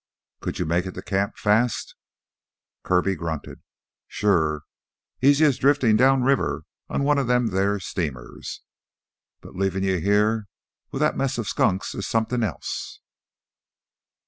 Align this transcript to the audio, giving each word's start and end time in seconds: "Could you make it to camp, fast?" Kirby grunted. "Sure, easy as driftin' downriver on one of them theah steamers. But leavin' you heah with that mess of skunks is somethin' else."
"Could 0.41 0.57
you 0.57 0.65
make 0.65 0.87
it 0.87 0.93
to 0.95 1.03
camp, 1.03 1.37
fast?" 1.37 1.93
Kirby 2.81 3.13
grunted. 3.13 3.61
"Sure, 4.07 4.63
easy 5.21 5.45
as 5.45 5.59
driftin' 5.59 5.95
downriver 5.95 6.63
on 6.89 7.03
one 7.03 7.19
of 7.19 7.27
them 7.27 7.51
theah 7.51 7.79
steamers. 7.79 8.61
But 9.41 9.55
leavin' 9.55 9.83
you 9.83 9.99
heah 9.99 10.45
with 10.89 11.01
that 11.01 11.17
mess 11.17 11.37
of 11.37 11.47
skunks 11.47 11.93
is 11.93 12.07
somethin' 12.07 12.41
else." 12.41 12.99